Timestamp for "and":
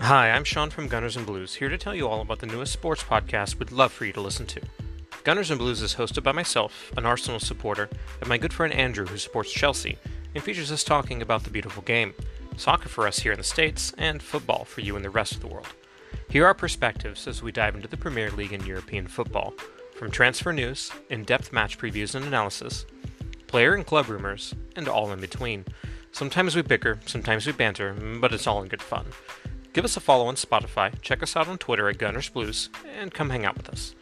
1.16-1.26, 5.50-5.58, 8.20-8.28, 10.34-10.42, 13.98-14.22, 18.52-18.64, 22.14-22.24, 23.74-23.84, 24.76-24.88, 32.98-33.12